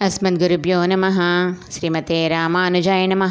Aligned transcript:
అస్మద్గురుభ్యో 0.00 0.76
నమ 0.84 1.06
శ్రీమతే 1.70 2.18
రామానుజాయ 2.28 3.04
నమ 3.06 3.24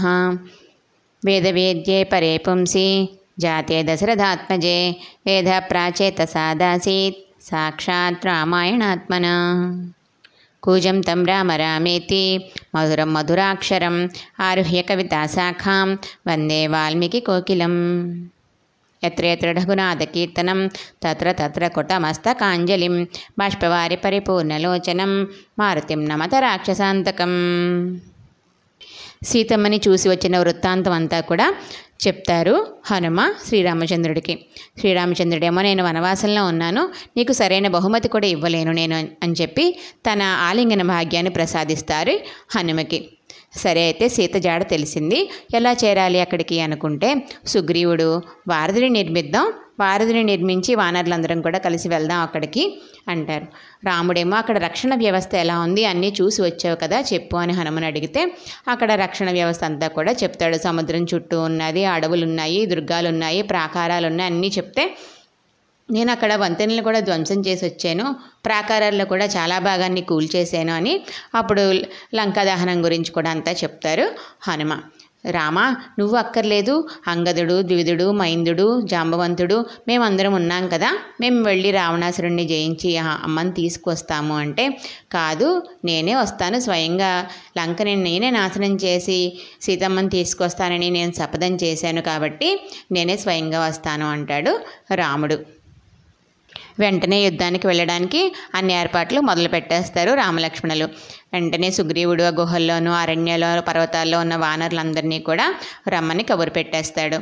వేదవేద్యే 1.24 2.00
పరే 2.04 2.32
పుంసి 2.38 2.88
జాతే 3.40 3.78
దశరథాత్మజే 3.84 4.80
వేద 5.28 5.52
ప్రాచేత 5.70 6.22
సాదాసీత్ 6.26 7.22
సాక్షాత్ 7.42 8.26
రామాయణాత్మన 8.26 9.28
కూజం 10.64 10.98
తం 11.02 11.22
రామ 11.26 11.52
రామేతి 11.56 12.24
మధురం 12.76 13.10
మధురాక్షరం 13.14 13.96
ఆరుహ్య 14.40 14.82
కవితాశాఖాం 14.82 15.90
వందే 16.28 16.62
వాల్మీకి 16.68 17.22
కోకిలం 17.22 17.76
यत्र 19.03 19.25
यत्र 19.25 19.49
रघुनाथकीर्तनं 19.53 20.59
तत्र 21.05 21.33
तत्र 21.33 21.69
कुटमस्तकाञ्जलिं 21.69 22.95
बाष्पवारि 23.39 23.97
परिपूर्णलोचनं 23.97 25.13
మారుతిం 25.59 26.01
నమత 26.09 26.35
రాక్షసాంతకం 26.41 27.33
సీతమ్మని 29.23 29.79
చూసి 29.79 30.07
వచ్చిన 30.09 30.37
వృత్తాంతం 30.39 30.93
అంతా 30.93 31.19
కూడా 31.21 31.47
చెప్తారు 32.07 32.55
హనుమ 32.87 33.21
శ్రీరామచంద్రుడికి 33.47 34.35
శ్రీరామచంద్రుడేమో 34.81 35.61
నేను 35.63 35.83
వనవాసంలో 35.85 36.43
ఉన్నాను 36.45 36.83
నీకు 37.17 37.33
సరైన 37.33 37.69
బహుమతి 37.69 38.09
కూడా 38.09 38.27
ఇవ్వలేను 38.27 38.73
నేను 38.73 38.97
అని 39.23 39.37
చెప్పి 39.43 39.65
తన 40.07 40.23
ఆలింగన 40.23 40.85
భాగ్యాన్ని 40.89 41.33
ప్రసాదిస్తారు 41.33 42.15
హనుమకి 42.57 43.01
సరే 43.54 43.82
అయితే 43.90 44.06
సీత 44.16 44.36
జాడ 44.46 44.62
తెలిసింది. 44.74 45.20
ఎలా 45.56 45.72
చేరాలి 45.84 46.20
అక్కడికి 46.22 46.58
అనుకుంటే 46.62 47.10
సుగ్రీవుడు 47.46 48.10
వారధిని 48.48 48.90
నిర్మిద్దాం 48.90 49.48
వారధిని 49.80 50.22
నిర్మించి 50.24 50.72
వానరులందరం 50.76 51.40
కూడా 51.42 51.60
కలిసి 51.66 51.88
వెళ్దాం 51.90 52.20
అక్కడికి 52.20 52.64
అంటారు. 53.08 53.48
రాముడేమో 53.88 54.36
అక్కడ 54.36 54.58
రక్షణ 54.58 54.94
వ్యవస్థ 55.04 55.34
ఎలా 55.36 55.56
ఉంది 55.60 55.84
అన్నీ 55.86 56.10
చూసి 56.20 56.40
వచ్చావు 56.42 56.78
కదా 56.84 57.00
చెప్పు 57.12 57.36
అని 57.38 57.54
హనుమని 57.54 57.86
అడిగితే 57.86 58.22
అక్కడ 58.68 58.90
రక్షణ 59.04 59.30
వ్యవస్థ 59.32 59.64
అంతా 59.64 59.88
కూడా 59.98 60.14
చెప్తాడు. 60.22 60.58
సముద్రం 60.68 61.04
చుట్టూ 61.14 61.40
ఉన్నది 61.42 61.84
అడవులు 61.96 62.26
ఉన్నాయి 62.30 62.60
దుర్గాలు 62.66 63.10
ఉన్నాయి 63.10 63.42
ప్రాకారాలు 63.54 64.08
ఉన్నాయి 64.08 64.32
అన్నీ 64.34 64.52
చెప్తే 64.58 64.86
నేను 65.92 66.12
అక్కడ 66.12 66.36
వంతెనలు 66.36 66.82
కూడా 66.82 67.00
ధ్వంసం 67.00 67.42
చేసి 67.42 67.66
వచ్చాను 67.66 68.16
ప్రాకారాల్లో 68.46 69.06
కూడా 69.06 69.26
చాలా 69.26 69.60
భాగాన్ని 69.60 70.02
కూల్చేశాను 70.02 70.74
అని. 70.74 71.02
అప్పుడు 71.36 71.72
లంకా 72.16 72.44
దహనం 72.44 72.86
గురించి 72.86 73.12
కూడా 73.12 73.30
అంతా 73.30 73.52
చెప్తారు 73.52 74.06
హనుమ. 74.42 74.80
రామ 75.32 75.60
నువ్వు 76.00 76.16
అక్కర్లేదు. 76.18 76.88
అంగదుడు 77.08 77.62
ద్విదుడు 77.62 78.12
మైందుడు 78.12 78.82
జాంబవంతుడు 78.82 79.66
మేమందరం 79.88 80.34
ఉన్నాం 80.34 80.68
కదా. 80.68 80.90
మేము 81.22 81.44
వెళ్ళి 81.44 81.72
రావణాసురుణ్ణి 81.72 82.46
జయించి 82.46 82.98
అమ్మని 82.98 83.52
తీసుకొస్తాము 83.52 84.38
అంటే 84.38 84.70
కాదు 85.12 85.50
నేనే 85.86 86.16
వస్తాను 86.16 86.60
స్వయంగా. 86.60 87.12
లంకని 87.58 87.96
నేనే 87.96 88.30
నాశనం 88.30 88.76
చేసి 88.76 89.20
సీతమ్మని 89.62 90.10
తీసుకొస్తానని 90.10 90.90
నేను 90.90 91.12
శపథం 91.12 91.56
చేశాను 91.56 92.02
కాబట్టి 92.02 92.50
నేనే 92.92 93.18
స్వయంగా 93.18 93.60
వస్తాను 93.68 94.12
అంటాడు 94.12 94.60
రాముడు. 94.96 95.40
వెంటనే 96.80 97.20
యుద్ధానికి 97.26 97.68
వెళ్ళడానికి 97.68 98.36
అన్ని 98.56 98.74
ఏర్పాట్లు 98.74 99.20
మొదలు 99.22 99.50
పెట్టేస్తారు 99.50 100.14
రామలక్ష్మణులు. 100.14 100.86
వెంటనే 101.34 101.72
సుగ్రీవుడు 101.72 102.24
ఆ 102.24 102.28
గుహల్లోనూ 102.28 102.92
అరణ్యలో 102.92 103.62
పర్వతాల్లో 103.62 104.20
ఉన్న 104.20 104.36
వానరులందరినీ 104.36 105.20
కూడా 105.20 105.56
రమ్మని 105.88 106.24
కబురు 106.24 106.50
పెట్టేస్తాడు. 106.50 107.20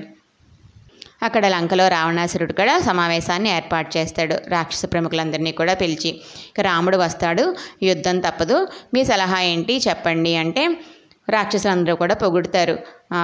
అక్కడ 1.24 1.48
లంకలో 1.48 1.88
రావణాసురుడు 1.88 2.54
కూడా 2.54 2.80
సమావేశాన్ని 2.80 3.50
ఏర్పాటు 3.50 3.98
చేస్తాడు. 3.98 4.36
రాక్షస 4.48 4.86
ప్రముఖులందరినీ 4.86 5.52
కూడా 5.52 5.74
పిలిచి 5.74 6.10
ఇక 6.50 6.60
రాముడు 6.62 6.98
వస్తాడు 6.98 7.56
యుద్ధం 7.84 8.20
తప్పదు. 8.20 8.68
మీ 8.94 9.04
సలహా 9.06 9.42
ఏంటి? 9.42 9.78
చెప్పండి. 9.88 10.36
అంటే 10.36 10.64
రాక్షసులందరూ 11.30 11.96
కూడా 11.96 12.16
పొగుడుతారు. 12.16 12.80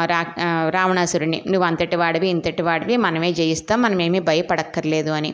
రా 0.05 0.25
రావణాసురుడిని 0.69 1.41
నువ్వు 1.47 1.67
అంతటి 1.67 1.95
వాడివి 1.95 2.27
ఇంతటి 2.27 2.61
వాడివి 2.61 2.97
మనమే 2.97 3.33
జయిస్తాం. 3.33 3.81
మనమేమీ 3.81 4.19
భయపడక్కర్లేదు 4.19 5.09
అని. 5.11 5.33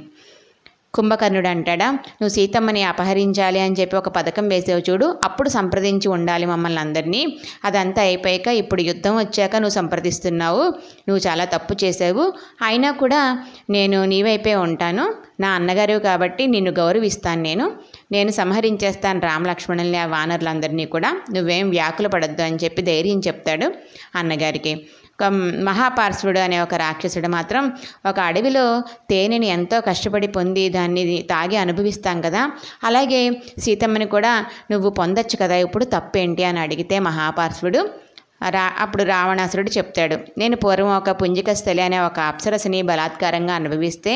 కుంభకర్ణుడు 0.93 1.47
అంటాడా 1.47 1.87
నువ్వు 1.91 2.29
సీతమ్మని 2.29 2.83
అపహరించాలి 2.83 3.59
అని 3.59 3.75
చెప్పి 3.79 3.95
ఒక 3.97 4.09
పథకం 4.09 4.47
వేసావు 4.47 4.81
చూడు. 4.89 5.17
అప్పుడు 5.23 5.49
సంప్రదించి 5.49 6.07
ఉండాలి 6.07 6.45
మమ్మల్ని 6.45 6.79
అందరినీ. 6.79 7.37
అదంతా 7.65 8.01
అయిపోయాక 8.01 8.47
ఇప్పుడు 8.47 8.81
యుద్ధం 8.81 9.17
వచ్చాక 9.17 9.55
నువ్వు 9.55 9.75
సంప్రదిస్తున్నావు. 9.75 10.63
నువ్వు 11.07 11.19
చాలా 11.27 11.45
తప్పు 11.45 11.75
చేసావు 11.83 12.33
అయినా 12.61 12.91
కూడా 12.91 13.45
నేను 13.69 14.05
నీ 14.05 14.23
వైపే 14.23 14.55
ఉంటాను. 14.55 15.13
నా 15.39 15.49
అన్నగారు 15.51 15.99
కాబట్టి 15.99 16.47
నిన్ను 16.47 16.71
గౌరవిస్తాను 16.71 17.41
నేను. 17.41 17.71
నేను 18.11 18.31
సంహరించేస్తాను 18.31 19.19
రామలక్ష్మణుల్ని 19.19 19.97
ఆ 19.97 20.05
వానరులందరినీ 20.05 20.85
కూడా. 20.85 21.11
నువ్వేం 21.33 21.69
వ్యాకుల 21.69 22.07
పడద్దు 22.07 22.41
అని 22.41 22.55
చెప్పి 22.55 22.81
ధైర్యం 22.81 23.19
చెప్తాడు 23.19 23.73
అన్నగారికి. 24.15 24.73
ఒక 25.19 25.27
మహాపార్శ్వుడు 25.63 26.39
అనే 26.39 26.59
ఒక 26.59 26.75
రాక్షసుడు 26.75 27.27
మాత్రం 27.27 27.63
ఒక 28.05 28.17
అడవిలో 28.19 28.65
తేనెని 29.09 29.47
ఎంతో 29.47 29.81
కష్టపడి 29.81 30.27
పొంది 30.27 30.69
దాన్ని 30.69 31.03
తాగి 31.29 31.57
అనుభవిస్తాం 31.57 32.21
కదా. 32.21 32.41
అలాగే 32.83 33.21
సీతమ్మని 33.57 34.05
కూడా 34.07 34.33
నువ్వు 34.71 34.89
పొందొచ్చు 34.91 35.37
కదా 35.41 35.55
ఇప్పుడు 35.57 35.85
తప్పేంటి 35.95 36.43
అని 36.43 36.59
అడిగితే 36.59 36.99
మహాపార్శ్వుడు 37.01 37.81
రా 38.49 38.73
అప్పుడు 38.77 39.03
రావణాసురుడు 39.03 39.69
చెప్తాడు 39.77 40.17
నేను 40.37 40.55
పూర్వం 40.55 40.91
ఒక 40.97 41.09
పుంజికస్థలి 41.09 41.81
అనే 41.81 41.99
ఒక 41.99 42.19
అప్సరసని 42.19 42.81
బలాత్కారంగా 42.81 43.53
అనుభవిస్తే 43.53 44.13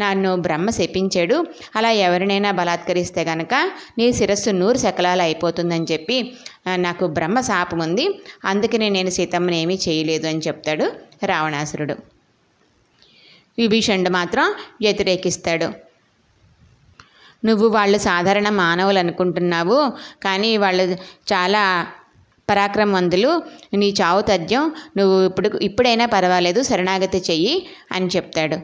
నన్ను 0.00 0.36
బ్రహ్మ 0.36 0.70
శపించాడు. 0.70 1.46
అలా 1.76 1.90
ఎవరినైనా 1.90 2.50
బలాత్కరిస్తే 2.50 3.24
గనక 3.24 3.54
నీ 3.98 4.12
శిరస్సు 4.12 4.50
నూరు 4.50 4.78
శకలాలు 4.78 5.22
అయిపోతుందని 5.22 5.86
చెప్పి 5.92 6.18
నాకు 6.76 7.06
బ్రహ్మ 7.06 7.40
శాపం 7.40 7.78
ఉంది. 7.78 8.06
అందుకనే 8.44 8.88
నేను 8.88 9.10
సీతమ్మని 9.10 9.58
ఏమీ 9.60 9.78
చేయలేదు 9.88 10.26
అని 10.26 10.38
చెప్తాడు 10.38 10.86
రావణాసురుడు. 11.26 11.96
విభీషణుడు 13.58 14.10
మాత్రం 14.10 14.46
వ్యతిరేకిస్తాడు. 14.82 15.68
నువ్వు 17.44 17.68
వాళ్ళు 17.68 17.98
సాధారణ 17.98 18.48
మానవులు 18.48 18.98
అనుకుంటున్నావు 18.98 19.92
కానీ 20.24 20.56
వాళ్ళు 20.56 20.84
చాలా 21.32 21.86
పరాక్రమవంతులు 22.50 23.42
నీ 23.74 23.94
చావు 24.02 24.20
తథ్యం 24.20 24.72
నువ్వు 24.96 25.24
ఇప్పుడు 25.26 25.58
ఇప్పుడైనా 25.62 26.06
పర్వాలేదు 26.06 26.62
శరణాగతి 26.62 27.22
చెయ్యి 27.30 27.66
అని 27.92 28.06
చెప్తాడు. 28.06 28.58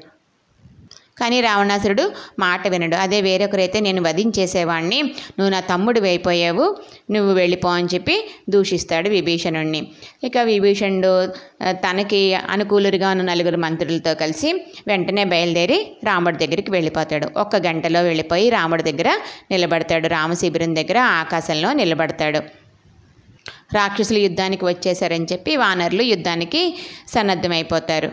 కానీ 1.21 1.41
రావణాసురుడు 1.41 2.13
మాట 2.39 2.69
వినడు. 2.69 2.97
అదే 2.97 3.21
వేరొకరైతే 3.21 3.81
నేను 3.81 4.03
వధించేసేవాడిని 4.03 5.03
నువ్వు 5.39 5.49
నా 5.49 5.61
తమ్ముడు 5.61 6.01
అయిపోయావు 6.01 6.77
నువ్వు 7.11 7.33
వెళ్ళిపో 7.33 7.69
అని 7.69 7.89
చెప్పి 7.95 8.29
దూషిస్తాడు 8.49 9.09
విభీషణుడిని 9.09 9.87
ఇక 10.25 10.39
విభీషణుడు 10.39 11.29
తనకి 11.71 12.35
అనుకూలుగా 12.35 13.11
ఉన్న 13.11 13.23
నలుగురు 13.23 13.57
మంత్రులతో 13.57 14.15
కలిసి 14.15 14.53
వెంటనే 14.87 15.25
బయలుదేరి 15.25 15.97
రాముడి 16.05 16.47
దగ్గరికి 16.47 16.71
వెళ్ళిపోతాడు. 16.71 17.29
ఒక్క 17.37 17.57
గంటలో 17.57 18.03
వెళ్ళిపోయి 18.03 18.51
రాముడి 18.51 18.83
దగ్గర 18.83 19.11
నిలబడతాడు. 19.51 20.09
రామశిబిరం 20.09 20.77
దగ్గర 20.77 20.99
ఆకాశంలో 20.99 21.73
నిలబడతాడు. 21.73 22.60
రాక్షసులు 23.75 24.19
యుద్ధానికి 24.19 24.65
వచ్చేసారని 24.65 25.27
చెప్పి 25.33 25.57
వానరులు 25.57 26.03
యుద్ధానికి 26.03 26.79
సన్నద్ధమైపోతారు. 27.09 28.11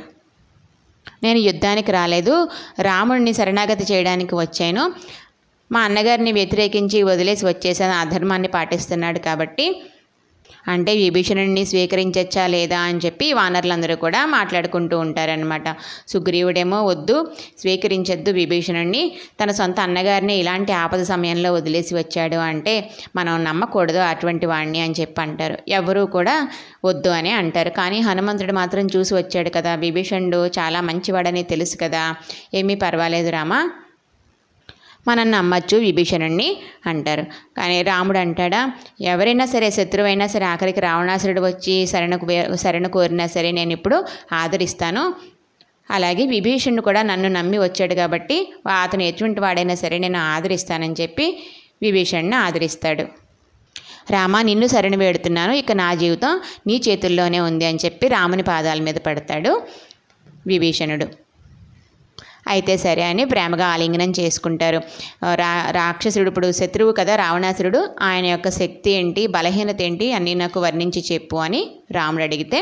నేను 1.23 1.39
యుద్ధానికి 1.39 1.91
రాలేదు. 1.91 2.49
రాముడిని 2.81 3.33
శరణాగతి 3.33 3.93
చేయడానికి 3.93 4.35
వచ్చాను. 4.35 4.93
మా 5.71 5.79
అన్నగారిని 5.81 6.31
వ్యతిరేకించి 6.31 7.03
వదిలేసి 7.03 7.45
వచ్చేసాను. 7.45 7.93
అధర్మాన్ని 7.93 8.47
పాటిస్తున్నాడు 8.47 9.19
కాబట్టి 9.19 9.81
అంటే 10.67 10.95
విభీషణుడిని 10.95 11.65
స్వీకరించచ్చా 11.65 12.47
లేదా 12.47 12.79
అని 12.79 12.99
చెప్పి 13.05 13.33
వానరులందరూ 13.33 13.95
కూడా 13.95 14.25
మాట్లాడుకుంటూ 14.25 14.99
ఉంటారనమాట 14.99 15.75
సుగ్రీవుడేమో 16.07 16.85
వద్దు 16.85 17.31
స్వీకరించొద్దు 17.59 18.31
విభీషణుడిని 18.31 19.17
తన 19.43 19.51
సొంత 19.51 19.79
అన్నగారిని 19.79 20.35
ఇలాంటి 20.35 20.71
ఆపద 20.71 21.03
సమయంలో 21.03 21.53
వదిలేసి 21.53 21.95
వచ్చాడు 21.95 22.35
అంటే 22.35 22.89
మనం 23.15 23.43
నమ్మకూడదు 23.43 23.97
అటువంటి 23.97 24.45
వాడిని 24.45 24.79
అని 24.79 24.95
చెప్పి 24.99 25.21
అంటారు. 25.21 25.57
ఎవరూ 25.67 26.05
కూడా 26.05 26.47
వద్దు 26.85 27.09
అని 27.09 27.31
అంటారు. 27.31 27.69
కానీ 27.69 27.99
హనుమంతుడు 27.99 28.53
మాత్రం 28.53 28.87
చూసి 28.95 29.13
వచ్చాడు 29.15 29.49
కదా 29.49 29.75
విభీషణుడు 29.75 30.47
చాలా 30.47 30.81
మంచివాడని 30.81 31.43
తెలుసు 31.43 31.77
కదా. 31.81 32.15
ఏమీ 32.53 32.75
పర్వాలేదు 32.75 33.29
రామా. 33.29 33.69
మనం 35.07 35.31
నమ్మచ్చు 35.31 35.77
విభీషణుణ్ణి 35.77 36.47
అంటారు. 36.85 37.23
కానీ 37.57 37.81
రాముడు 37.89 38.17
అంటాడా 38.17 38.61
ఎవరైనా 39.01 39.45
సరే 39.45 39.69
శత్రువైనా 39.71 40.27
సరే 40.27 40.45
ఆఖరికి 40.45 40.79
రావణాసురుడు 40.79 41.41
వచ్చి 41.41 41.75
శరణకు 41.87 42.27
శరణ 42.63 42.87
కోరినా 42.87 43.27
సరే 43.35 43.51
నేను 43.51 43.71
ఇప్పుడు 43.71 43.99
ఆదరిస్తాను. 44.33 45.03
అలాగే 45.89 46.25
విభీషణుడు 46.25 46.81
కూడా 46.81 47.01
నన్ను 47.01 47.27
నమ్మి 47.27 47.57
వచ్చాడు 47.57 47.95
కాబట్టి 47.95 48.37
అతను 48.83 49.03
ఎటువంటి 49.03 49.39
వాడైనా 49.39 49.75
సరే 49.83 49.97
నేను 49.97 50.19
ఆదరిస్తానని 50.33 50.97
చెప్పి 51.01 51.27
విభీషణ్ణి 51.81 52.35
ఆదరిస్తాడు. 52.35 53.05
రామ 54.11 54.41
నిన్ను 54.41 54.67
శరణ 54.67 54.95
వేడుతున్నాను 54.95 55.53
ఇక 55.61 55.71
నా 55.83 55.87
జీవితం 55.93 56.33
నీ 56.67 56.75
చేతుల్లోనే 56.87 57.39
ఉంది 57.39 57.65
అని 57.65 57.79
చెప్పి 57.85 58.07
రాముని 58.07 58.43
పాదాల 58.43 58.79
మీద 58.81 58.95
పడతాడు 59.07 59.51
విభీషణుడు. 60.47 61.26
అయితే 62.47 62.73
సరే 62.85 63.03
అని 63.11 63.23
ప్రేమగా 63.25 63.65
ఆలింగనం 63.73 64.11
చేసుకుంటారు. 64.19 64.79
రా 65.41 65.51
రాక్షసుడు 65.79 66.29
ఇప్పుడు 66.31 66.49
శత్రువు 66.51 66.91
కదా 66.99 67.15
రావణాసురుడు. 67.15 67.81
ఆయన 68.09 68.25
యొక్క 68.33 68.49
శక్తి 68.59 68.91
ఏంటి 68.91 69.23
బలహీనత 69.37 69.81
ఏంటి 69.87 70.07
అన్నీ 70.17 70.33
నాకు 70.43 70.59
వర్ణించి 70.59 71.03
చెప్పు 71.11 71.37
అని 71.47 71.61
రాముడు 71.91 72.23
అడిగితే 72.23 72.61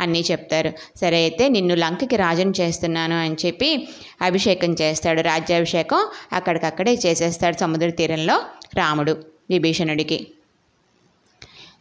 అన్నీ 0.00 0.20
చెప్తారు. 0.30 0.70
సరే 1.00 1.18
అయితే 1.24 1.44
నిన్ను 1.48 1.74
లంకకి 1.74 2.16
రాజుని 2.16 2.54
చేస్తున్నాను 2.60 3.16
అని 3.24 3.36
చెప్పి 3.46 3.70
అభిషేకం 4.28 4.72
చేస్తాడు. 4.82 5.20
రాజ్యాభిషేకం 5.30 6.00
అక్కడికక్కడే 6.32 6.94
చేసేస్తాడు 7.06 7.58
సముద్ర 7.64 7.90
తీరంలో 8.00 8.38
రాముడు 8.76 9.14
విభీషణుడికి. 9.50 10.18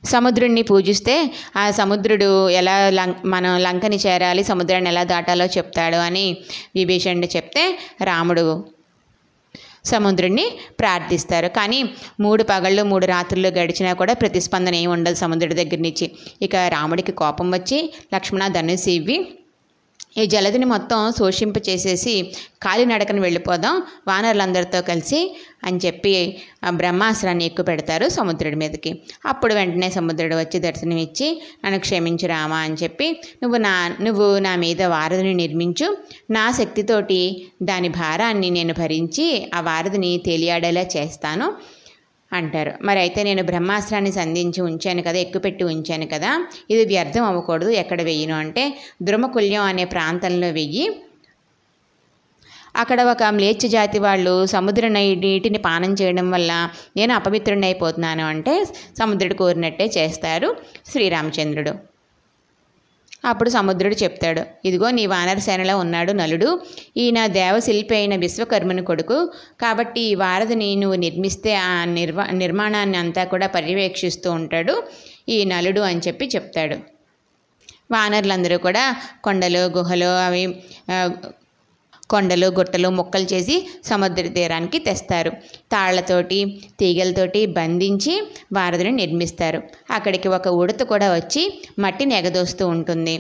సముద్రుడిని 0.04 0.62
పూజిస్తే 0.62 1.16
ఆ 1.56 1.72
సముద్రుడు 1.72 2.50
ఎలా 2.50 2.90
లం 2.90 3.16
మనం 3.26 3.58
లంకని 3.58 3.96
చేరాలి 3.96 4.44
సముద్రాన్ని 4.44 4.90
ఎలా 4.90 5.04
దాటాలో 5.04 5.46
చెప్తాడు 5.46 5.96
అని 5.96 6.38
విభీషణుడు 6.76 7.30
చెప్తే 7.36 7.80
రాముడు 8.02 8.46
సముద్రుడిని 9.86 10.46
ప్రార్థిస్తారు. 10.80 11.48
కానీ 11.48 11.90
మూడు 12.20 12.44
పగళ్ళు 12.44 12.84
మూడు 12.84 13.06
రాత్రులు 13.06 13.48
గడిచినా 13.48 13.94
కూడా 13.94 14.14
ప్రతిస్పందన 14.14 14.76
ఏమి 14.76 14.88
ఉండదు 14.88 15.16
సముద్రుడి 15.16 15.56
దగ్గర 15.56 15.80
నుంచి. 15.80 16.12
ఇక 16.42 16.56
రాముడికి 16.56 17.12
కోపం 17.12 17.52
వచ్చి 17.52 17.94
లక్ష్మణ 18.14 18.48
ధనుసు 18.48 18.90
ఇవ్వి 18.90 19.41
ఈ 20.16 20.24
జలదిని 20.26 20.66
మొత్తం 20.66 21.14
శోషింప 21.18 21.58
చేసేసి 21.70 22.14
కాలినడకన 22.64 23.20
వెళ్ళిపోదాం 23.20 23.76
వానరులందరితో 24.08 24.82
కలిసి 24.82 25.20
అని 25.64 25.80
చెప్పి 25.86 26.14
బ్రహ్మాస్త్రాన్ని 26.76 27.46
ఎక్కువ 27.46 27.66
పెడతారు 27.66 28.10
సముద్రుడి 28.10 28.56
మీదకి. 28.56 28.92
అప్పుడు 29.26 29.54
వెంటనే 29.54 29.90
సముద్రుడు 29.90 30.36
వచ్చి 30.36 30.60
దర్శనం 30.60 30.98
ఇచ్చి 30.98 31.28
నన్ను 31.66 31.80
క్షమించు 31.80 32.28
రామా 32.28 32.58
అని 32.58 32.78
చెప్పి 32.84 33.08
నువ్వు 33.44 33.58
నా 33.58 33.74
నువ్వు 34.02 34.38
నా 34.38 34.56
మీద 34.56 34.82
వారధిని 34.96 35.34
నిర్మించు. 35.34 35.90
నా 36.32 36.52
శక్తితోటి 36.52 37.22
దాని 37.64 37.90
భారాన్ని 38.02 38.50
నేను 38.50 38.74
భరించి 38.74 39.28
ఆ 39.54 39.62
వారధిని 39.62 40.12
తేలియాడేలా 40.26 40.86
చేస్తాను. 40.98 41.48
అంటారు. 42.34 42.72
మరి 42.88 43.00
అయితే 43.00 43.24
నేను 43.24 43.44
బ్రహ్మాస్త్రాన్ని 43.44 44.12
సంధించి 44.12 44.60
ఉంచాను 44.62 45.02
కదా 45.08 45.20
ఎక్కుపెట్టి 45.26 45.64
ఉంచాను 45.74 46.08
కదా 46.14 46.32
ఇది 46.70 46.84
వ్యర్థం 46.94 47.24
అవ్వకూడదు. 47.24 47.72
ఎక్కడ 47.84 48.02
వెయ్యను 48.10 48.36
అంటే 48.44 48.66
ద్రుమకుల్యం 49.02 49.66
అనే 49.72 49.86
ప్రాంతంలో 49.96 50.50
వెయ్యి 50.60 50.86
అక్కడ 52.82 53.00
ఒక 53.14 53.24
మ్లేచ్ఛ 53.38 53.68
జాతి 53.68 54.00
వాళ్ళు 54.00 54.34
సముద్ర 54.46 54.88
నీటిని 54.96 55.60
పానం 55.68 55.94
చేయడం 56.02 56.28
వల్ల 56.32 56.52
నేను 56.98 57.14
అపవిత్రుడిని 57.14 57.66
అయిపోతున్నాను 57.66 58.24
అంటే 58.34 58.54
సముద్రుడు 59.00 59.36
కోరినట్టే 59.42 59.88
చేస్తారు 59.98 60.50
శ్రీరామచంద్రుడు. 60.92 61.74
అప్పుడు 63.24 63.50
సముద్రుడు 63.50 63.96
చెప్తాడు 64.04 64.42
ఇదిగో 64.66 64.88
నీ 64.92 65.04
వానరసేనలో 65.06 65.74
ఉన్నాడు 65.78 66.12
నలుడు 66.12 66.50
ఈయన 66.98 67.20
దేవశిల్పి 67.40 67.96
అయిన 67.96 68.16
విశ్వకర్మని 68.16 68.84
కొడుకు. 68.86 69.18
కాబట్టి 69.62 70.02
ఈ 70.02 70.16
వారధిని 70.16 70.70
నువ్వు 70.76 70.98
నిర్మిస్తే 70.98 71.54
ఆ 71.56 71.86
నిర్వా 71.98 72.26
నిర్మాణాన్ని 72.44 72.98
అంతా 72.98 73.24
కూడా 73.24 73.48
పర్యవేక్షిస్తూ 73.48 74.32
ఉంటాడు 74.32 74.76
ఈ 75.30 75.38
నలుడు 75.46 75.82
అని 75.90 76.02
చెప్పి 76.08 76.28
చెప్తాడు. 76.36 76.78
వానరులందరూ 77.92 78.58
కూడా 78.58 78.84
కొండలు 79.24 79.62
గుహలు 79.78 80.12
అవి 80.26 80.44
కొండలు 82.14 82.48
గుట్టలు 82.58 82.90
ముక్కలు 83.00 83.28
చేసి 83.34 83.56
సముద్ర 83.90 84.24
తీరానికి 84.38 84.80
తెస్తారు. 84.88 85.32
తాళ్ళతోటి 85.74 86.40
తీగలతోటి 86.80 87.42
బంధించి 87.60 88.14
వారధిని 88.54 88.94
నిర్మిస్తారు. 89.02 89.62
అక్కడికి 89.98 90.30
ఒక 90.38 90.48
ఉడత 90.62 90.84
కూడా 90.94 91.10
వచ్చి 91.18 91.44
మట్టిని 91.80 92.16
ఎగదోస్తూ 92.20 92.66
ఉంటుంది. 92.76 93.16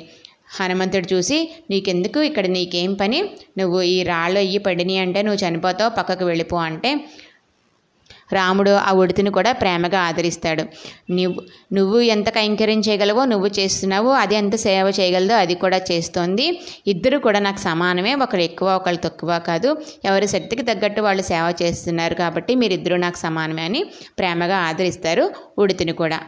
హనుమంతుడు 0.58 1.08
చూసి 1.14 1.38
నీకెందుకు 1.72 2.20
ఇక్కడ 2.30 2.46
నీకేం 2.56 2.94
పని? 3.02 3.20
నువ్వు 3.60 3.80
ఈ 3.96 3.98
రాళ్ళు 4.10 4.40
అయ్యి 4.44 4.60
పడినాయి 4.66 5.02
అంటే 5.06 5.20
నువ్వు 5.28 5.40
చనిపోతావు 5.44 5.92
పక్కకు 5.98 6.26
వెళ్ళిపో 6.26 6.58
అంటే 6.70 6.92
రాముడు 8.34 8.72
ఆ 8.72 8.92
ఉడితిని 8.92 9.30
కూడా 9.30 9.52
ప్రేమగా 9.52 10.00
ఆదరిస్తాడు. 10.00 10.64
నువ్వు 11.12 11.42
నువ్వు 11.74 12.00
ఎంత 12.00 12.30
కైంకర్యం 12.30 12.80
చేయగలవో 12.80 13.26
నువ్వు 13.26 13.48
చేస్తున్నావు 13.48 14.10
అది 14.10 14.36
ఎంత 14.36 14.56
సేవ 14.56 14.94
చేయగలదో 15.00 15.36
అది 15.36 15.56
కూడా 15.56 15.78
చేస్తోంది. 15.78 16.62
ఇద్దరు 16.88 17.18
కూడా 17.18 17.40
నాకు 17.40 17.60
సమానమే 17.60 18.16
ఒకరు 18.16 18.42
ఎక్కువ 18.42 18.76
ఒకరు 18.76 18.96
తక్కువ 18.96 19.42
కాదు. 19.48 19.78
ఎవరి 20.06 20.28
శక్తికి 20.28 20.62
తగ్గట్టు 20.62 21.02
వాళ్ళు 21.02 21.24
సేవ 21.24 21.54
చేస్తున్నారు 21.62 22.14
కాబట్టి 22.14 22.56
మీరిద్దరూ 22.56 22.98
నాకు 22.98 23.18
సమానమే 23.18 23.62
అని 23.62 23.84
ప్రేమగా 24.20 24.58
ఆదరిస్తారు 24.58 25.32
ఉడితిని 25.58 25.92
కూడా. 25.92 26.20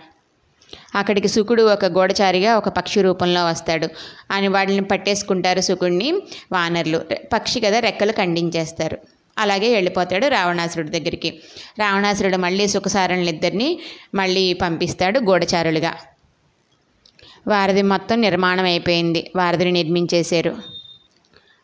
అక్కడికి 0.95 1.27
శుకుడు 1.27 1.63
ఒక 1.63 1.85
గూడచారిగా 1.85 2.57
ఒక 2.57 2.69
పక్షి 2.69 3.01
రూపంలో 3.01 3.45
వస్తాడు. 3.45 3.87
అని 4.31 4.47
వాడిని 4.47 4.81
పట్టేసుకుంటారు 4.81 5.61
శుకుడిని 5.61 6.11
వానర్లు. 6.51 7.01
పక్షి 7.33 7.59
కదా 7.59 7.79
రెక్కలు 7.79 8.11
ఖండించేస్తారు. 8.11 8.97
అలాగే 9.37 9.73
వెళ్ళిపోతాడు 9.73 10.25
రావణాసురుడి 10.27 10.99
దగ్గరికి. 10.99 11.29
రావణాసురుడు 11.79 12.37
మళ్ళీ 12.37 12.67
సుఖసారణులిద్దరిని 12.67 13.79
మళ్ళీ 14.15 14.53
పంపిస్తాడు 14.53 15.19
గూఢచారులుగా. 15.19 15.93
వారధి 17.47 17.81
మొత్తం 17.81 18.21
నిర్మాణం 18.21 18.65
అయిపోయింది. 18.65 19.31
వారధిని 19.35 19.71
నిర్మించేశారు. 19.71 20.72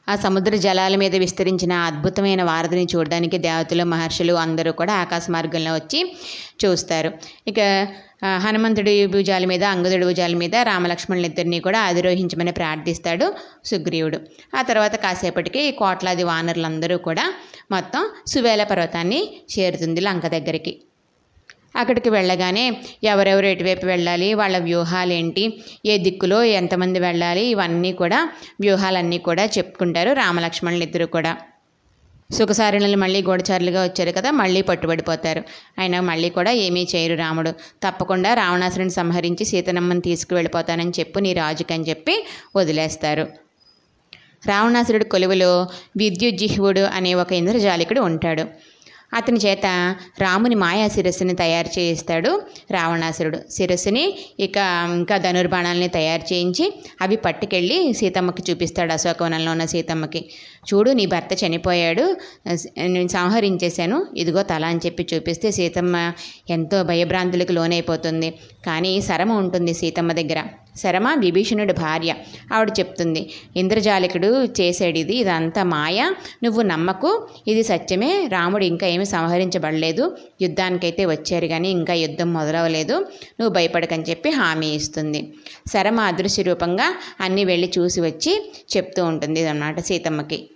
ఆ 0.10 0.16
సముద్ర 0.26 0.56
జలాల 0.66 0.96
మీద 1.04 1.16
విస్తరించిన 1.24 1.74
అద్భుతమైన 1.90 2.42
వారధిని 2.44 2.86
చూడడానికి 2.94 3.38
దేవతలు 3.48 3.84
మహర్షులు 3.94 4.34
అందరూ 4.46 4.72
కూడా 4.72 4.94
ఆకాశ 5.04 5.26
మార్గంలో 5.36 5.74
వచ్చి 5.74 6.00
చూస్తారు. 6.64 7.12
ఇక 7.48 7.60
హనుమంతుడి 8.46 8.94
భుజాల 9.14 9.46
మీద 9.46 9.64
అంగదుడి 9.74 10.06
భుజాల 10.06 10.34
మీద 10.36 10.56
రామలక్ష్మణులిద్దరినీ 10.72 11.60
కూడా 11.68 11.82
అధిరోహించమని 11.82 12.52
ప్రార్థిస్తాడు 12.52 13.28
సుగ్రీవుడు. 13.66 14.20
ఆ 14.56 14.62
తర్వాత 14.62 14.96
కాసేపటికి 15.06 15.64
కోట్లాది 15.82 16.24
వానరులందరూ 16.24 16.98
కూడా 17.10 17.26
మొత్తం 17.72 18.04
సువేల 18.28 18.64
పర్వతాన్ని 18.64 19.22
చేరుతుంది 19.56 20.02
లంక 20.02 20.28
దగ్గరికి. 20.28 20.74
అక్కడికి 21.80 22.10
వెళ్ళగానే 22.10 22.66
ఎవరెవరు 23.04 23.46
ఎటువైపు 23.46 23.86
వెళ్ళాలి 23.86 24.34
వాళ్ళ 24.34 24.58
వ్యూహాలు 24.58 25.14
ఏంటి 25.14 25.44
ఏ 25.86 25.98
దిక్కులో 25.98 26.44
ఎంతమంది 26.44 27.00
వెళ్ళాలి 27.00 27.46
ఇవన్నీ 27.46 27.92
కూడా 27.94 28.20
వ్యూహాలన్నీ 28.62 29.18
కూడా 29.18 29.46
చెప్పుకుంటారు 29.58 30.14
రామలక్ష్మణులు 30.14 30.84
ఇద్దరు 30.84 31.06
కూడా. 31.06 31.38
సుఖసారణలు 32.32 32.98
మళ్ళీ 32.98 33.20
గూఢచారులుగా 33.24 33.84
వచ్చారు 33.84 34.12
కదా 34.12 34.32
మళ్ళీ 34.32 34.62
పట్టుబడిపోతారు. 34.62 35.44
ఆయన 35.80 36.00
మళ్ళీ 36.00 36.30
కూడా 36.30 36.52
ఏమీ 36.52 36.88
చేయరు 36.96 37.16
రాముడు. 37.16 37.52
తప్పకుండా 37.84 38.34
రావణాసురుని 38.34 38.90
సంహరించి 38.90 39.46
సీతనమ్మని 39.46 40.02
తీసుకువెళ్ళిపోతానని 40.02 40.94
చెప్పు 41.00 41.20
నీ 41.20 41.34
రాజుకని 41.34 41.90
చెప్పి 41.90 42.16
వదిలేస్తారు. 42.56 43.28
రావణాసురుడి 44.48 45.06
కొలువులో 45.06 45.68
విద్యుజ్జిహ్వుడు 45.98 46.80
అనే 46.80 47.14
ఒక 47.14 47.32
ఇంద్రజాలికుడు 47.32 48.02
ఉంటాడు. 48.02 48.46
అతని 49.14 49.40
చేత 49.40 49.66
రాముని 50.20 50.56
మాయా 50.56 50.88
శిరస్సుని 50.88 51.36
తయారు 51.36 51.80
చేయిస్తాడు 51.80 52.32
రావణాసురుడు. 52.72 53.40
శిరస్సుని 53.52 54.04
ఇక 54.40 54.58
ఇంకా 54.96 55.18
ధనుర్బాణాలని 55.18 55.88
తయారు 55.88 56.34
చేయించి 56.34 56.66
అవి 57.02 57.16
పట్టుకెళ్ళి 57.16 57.94
సీతమ్మకి 57.94 58.52
చూపిస్తాడు 58.52 58.94
అశోకవనంలో 58.94 59.52
ఉన్న 59.52 59.66
సీతమ్మకి. 59.66 60.22
చూడు 60.70 60.92
నీ 60.92 61.06
భర్త 61.06 61.34
చనిపోయాడు. 61.46 62.06
నేను 62.88 63.08
సంహరించేశాను. 63.08 64.06
ఇదిగో 64.18 64.44
తల 64.44 64.66
అని 64.66 64.80
చెప్పి 64.86 65.08
చూపిస్తే 65.14 65.52
సీతమ్మ 65.52 65.96
ఎంతో 66.50 66.84
భయభ్రాంతులకు 66.84 67.52
లోనైపోతుంది. 67.52 68.30
కానీ 68.66 69.02
శరమ 69.02 69.32
ఉంటుంది 69.32 69.74
సీతమ్మ 69.74 70.12
దగ్గర. 70.12 70.44
శరమ 70.78 71.14
విభీషణుడి 71.18 71.74
భార్య. 71.74 72.16
ఆవిడ 72.54 72.72
చెప్తుంది 72.80 73.30
ఇంద్రజాలికుడు 73.56 74.48
చేసాడు 74.62 74.98
ఇది 74.98 75.16
ఇదంతా 75.16 75.64
మాయ? 75.64 76.12
నువ్వు 76.44 76.62
నమ్మకు. 76.62 77.28
ఇది 77.48 77.64
సత్యమే. 77.64 78.28
రాముడు 78.28 78.64
ఇంకా 78.64 78.88
ఏమి 78.88 79.06
సంహరించబడలేదు. 79.06 80.18
యుద్ధానికైతే 80.42 81.06
వచ్చారు 81.06 81.48
కానీ 81.48 81.70
ఇంకా 81.70 81.94
యుద్ధం 81.94 82.34
మొదలవలేదు. 82.34 82.94
నువ్వు 83.40 83.50
భయపడకని 83.50 84.04
చెప్పి 84.04 84.30
హామీ 84.30 84.68
ఇస్తుంది. 84.68 85.34
శరమ 85.68 86.00
అదృశ్య 86.00 86.44
రూపంగా 86.44 86.96
అన్నీ 87.20 87.46
వెళ్ళి 87.46 87.72
చూసి 87.78 88.02
వచ్చి 88.02 88.52
చెప్తూ 88.78 89.06
ఉంటుంది 89.06 89.48
అన్నమాట 89.48 89.80
సీతమ్మకి. 89.80 90.50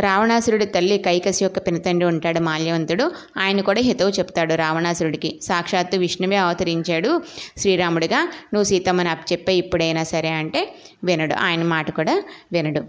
రావణాసురుడి 0.00 0.66
తల్లి 0.66 0.98
కైకసి 0.98 1.44
యొక్క 1.44 1.58
పినతండ్రి 1.58 2.08
ఉంటాడు 2.08 2.40
మాల్యవంతుడు. 2.40 3.12
ఆయన 3.36 3.60
కూడా 3.60 3.80
హితవు 3.80 4.08
చెప్తాడు 4.08 4.54
రావణాసురుడికి. 4.54 5.40
సాక్షాత్తు 5.42 5.96
విష్ణువే 5.96 6.36
అవతరించాడు 6.36 7.22
శ్రీరాముడిగా. 7.58 8.18
నువ్వు 8.22 8.64
సీతమ్మని 8.64 9.08
అప్పచెప్పే 9.08 9.54
ఇప్పుడైనా 9.54 10.02
సరే 10.02 10.28
అంటే 10.28 10.74
వినడు. 11.04 11.34
ఆయన 11.34 11.62
మాట 11.62 11.90
కూడా 11.90 12.22
వినడు. 12.52 12.80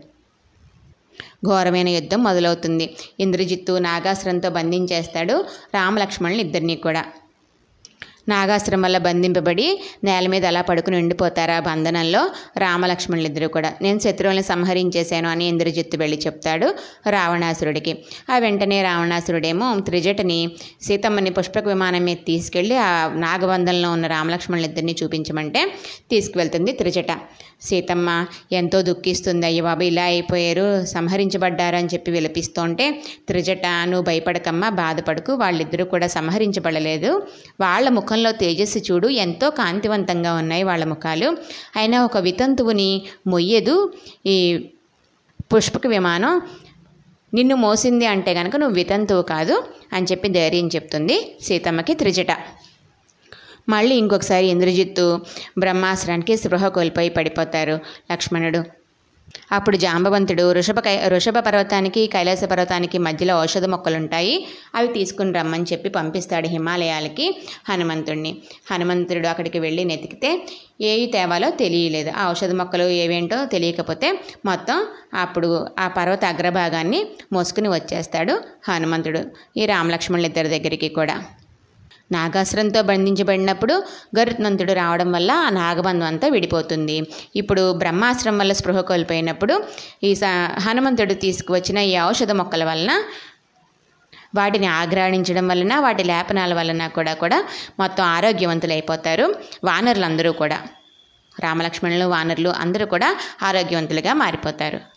ఘోరమైన 1.45 1.87
యుద్ధం 1.87 2.23
మొదలవుతుంది. 2.23 2.95
ఇంద్రజిత్తు 3.19 3.79
నాగాసురంతో 3.79 4.49
బంధించేస్తాడు 4.49 5.45
రామలక్ష్మణులు 5.73 6.39
ఇద్దరిని 6.39 6.75
కూడా. 6.75 7.05
నాగాసురం 8.27 8.81
వల్ల 8.81 8.97
బంధింపబడి 8.97 9.67
నేల 10.03 10.27
మీద 10.27 10.45
అలా 10.45 10.61
పడుకుని 10.61 10.97
ఉండిపోతారు 10.97 11.51
ఆ 11.51 11.59
బంధనంలో 11.59 12.21
రామలక్ష్మణులు 12.57 13.27
ఇద్దరు 13.27 13.47
కూడా. 13.47 13.69
నేను 13.81 13.99
శత్రువులను 13.99 14.45
సంహరించేశాను 14.51 15.29
అని 15.29 15.47
ఇంద్రజిత్తు 15.47 15.97
వెళ్ళి 15.97 16.17
చెప్తాడు 16.25 16.67
రావణాసురుడికి. 17.09 17.93
ఆ 18.31 18.37
వెంటనే 18.37 18.79
రావణాసురుడేమో 18.81 19.67
త్రిజటని 19.89 20.39
సీతమ్మని 20.81 21.29
పుష్పక 21.29 21.65
విమానం 21.67 22.05
మీద 22.05 22.21
తీసుకెళ్ళి 22.27 22.77
ఆ 22.87 22.91
నాగబంధంలో 23.17 23.89
ఉన్న 23.91 24.07
రామలక్ష్మణులు 24.07 24.65
ఇద్దరిని 24.65 24.95
చూపించమంటే 25.03 25.63
తీసుకువెళ్తుంది 26.11 26.71
త్రిజట. 26.71 27.11
సీతమ్మ 27.61 28.09
ఎంతో 28.51 28.81
దుఃఖిస్తుంది 28.81 29.45
అయ్య 29.45 29.61
బాబు 29.61 29.83
ఇలా 29.83 30.03
అయిపోయారు 30.03 30.65
సంహరించబడ్డారు 30.85 31.75
అని 31.75 31.89
చెప్పి 31.93 32.09
విలపిస్తుంటే 32.11 32.85
త్రిజట 33.27 33.65
నువ్వు 33.85 34.05
భయపడకమ్మా 34.05 34.69
బాధపడకు 34.81 35.33
వాళ్ళిద్దరూ 35.33 35.85
కూడా 35.85 36.07
సంహరించబడలేదు. 36.07 37.11
వాళ్ళ 37.59 37.89
ముఖం 37.89 38.14
ముఖంలో 38.15 38.31
తేజస్సు 38.41 38.79
చూడు 38.87 39.07
ఎంతో 39.23 39.47
కాంతివంతంగా 39.59 40.31
ఉన్నాయి 40.41 40.63
వాళ్ళ 40.67 40.83
ముఖాలు. 40.91 41.27
అయినా 41.75 41.97
ఒక 42.07 42.17
వితంతువుని 42.27 42.87
మొయ్యదు. 43.27 43.75
ఈ 44.33 44.35
పుష్పక 45.51 45.87
విమానం 45.87 46.33
నిన్ను 47.33 47.55
మోసింది 47.63 48.05
అంటే 48.13 48.33
కనుక 48.33 48.55
నువ్వు 48.61 48.75
వితంతువు 48.75 49.23
కాదు 49.33 49.55
అని 49.93 50.07
చెప్పి 50.11 50.29
ధైర్యం 50.37 50.67
చెప్తుంది 50.75 51.17
సీతమ్మకి 51.47 51.95
త్రిజట. 52.01 52.31
మళ్ళీ 53.69 53.97
ఇంకొకసారి 54.03 54.47
ఇంద్రజిత్తు 54.55 55.05
బ్రహ్మాస్త్రానికి 55.59 56.35
స్పృహ 56.43 56.67
కోల్పోయి 56.77 57.11
పడిపోతారు 57.17 57.77
లక్ష్మణుడు. 58.11 58.63
అప్పుడు 59.51 59.77
జాంబవంతుడు 59.77 60.43
వృషభ 60.43 60.79
కై 60.79 60.93
వృషభ 61.05 61.37
పర్వతానికి 61.39 62.07
కైలాస 62.07 62.43
పర్వతానికి 62.43 62.97
మధ్యలో 62.97 63.33
ఔషధ 63.41 63.65
మొక్కలు 63.65 63.97
ఉంటాయి 63.97 64.35
అవి 64.75 64.87
తీసుకుని 64.87 65.31
రమ్మని 65.31 65.63
చెప్పి 65.63 65.89
పంపిస్తాడు 65.89 66.47
హిమాలయాలకి 66.47 67.25
హనుమంతుడిని 67.69 68.31
హనుమంతుడు 68.71 69.27
అక్కడికి 69.27 69.59
వెళ్ళి 69.59 69.85
నెతికితే 69.85 70.31
ఏవి 70.81 71.05
తేవాలో 71.05 71.49
తెలియలేదు. 71.49 72.11
ఆ 72.17 72.29
ఔషధ 72.31 72.51
మొక్కలు 72.51 72.83
ఏవేంటో 72.83 73.45
తెలియకపోతే 73.45 74.09
మొత్తం 74.45 74.79
అప్పుడు 75.13 75.49
ఆ 75.79 75.87
పర్వత 75.87 76.25
అగ్రభాగాన్ని 76.25 77.01
మోసుకుని 77.33 77.67
వచ్చేస్తాడు 77.67 78.35
హనుమంతుడు 78.69 79.23
ఈ 79.57 79.65
రామలక్ష్మణులు 79.65 80.25
ఇద్దరి 80.25 80.49
దగ్గరికి 80.49 80.89
కూడా. 80.89 81.17
నాగాసురంతో 82.11 82.81
బంధించబడినప్పుడు 82.81 83.83
గరుత్మంతుడు 84.19 84.73
రావడం 84.73 85.11
వల్ల 85.11 85.31
ఆ 85.31 85.49
నాగబంధం 85.49 86.05
అంతా 86.05 86.27
విడిపోతుంది. 86.27 87.07
ఇప్పుడు 87.35 87.71
బ్రహ్మాస్త్రం 87.71 88.37
వల్ల 88.37 88.53
స్పృహ 88.53 88.81
కోల్పోయినప్పుడు 88.81 89.63
ఈ 90.03 90.15
హనుమంతుడు 90.59 91.13
తీసుకువచ్చిన 91.13 91.77
ఈ 91.77 91.99
ఔషధ 92.01 92.31
మొక్కల 92.31 92.63
వలన 92.63 93.03
వాటిని 94.35 94.67
ఆగ్రాణించడం 94.67 95.47
వలన 95.47 95.75
వాటి 95.79 96.03
లేపనాల 96.03 96.53
వలన 96.53 96.87
కూడా 96.87 97.13
కూడా 97.13 97.43
మొత్తం 97.79 98.03
ఆరోగ్యవంతులైపోతారు. 98.03 99.35
వానరులందరూ 99.63 100.31
కూడా 100.31 100.57
రామలక్ష్మణులు 101.39 102.05
వానరులు 102.05 102.49
అందరూ 102.49 102.85
కూడా 102.85 103.15
ఆరోగ్యవంతులుగా 103.41 104.13
మారిపోతారు. 104.13 104.94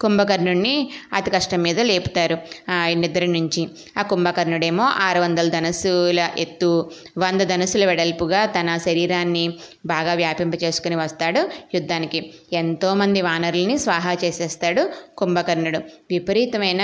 కుంభకర్ణుడిని 0.00 0.90
అతి 1.12 1.30
కష్టం 1.30 1.62
మీద 1.62 1.80
లేపుతారు. 1.80 2.38
ఆ 2.70 2.88
నిద్ర 2.94 3.24
నుంచి. 3.24 3.68
ఆ 3.98 4.02
కుంభకర్ణుడేమో 4.02 4.84
ఆరు 4.84 5.20
వందల 5.20 5.48
ధనస్సుల 5.48 6.28
ఎత్తు 6.38 6.90
వంద 7.18 7.40
ధనస్సుల 7.40 7.84
వెడల్పుగా 7.86 8.46
తన 8.46 8.76
శరీరాన్ని 8.76 9.44
బాగా 9.86 10.14
వ్యాపింప 10.14 10.54
చేసుకుని 10.64 10.96
వస్తాడు 10.96 11.48
యుద్ధానికి. 11.74 12.32
ఎంతోమంది 12.52 13.22
వానరుల్ని 13.22 13.78
స్వాహా 13.78 14.16
చేసేస్తాడు 14.24 14.90
కుంభకర్ణుడు. 15.18 15.78
విపరీతమైన 16.10 16.82